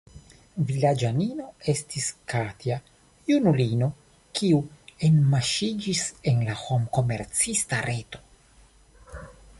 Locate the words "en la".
6.33-6.59